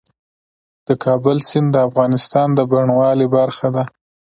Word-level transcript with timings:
د 0.87 0.89
کابل 1.03 1.37
سیند 1.49 1.69
د 1.73 1.77
افغانستان 1.87 2.47
د 2.53 2.59
بڼوالۍ 2.71 3.27
برخه 3.35 3.67
ده. 3.75 3.83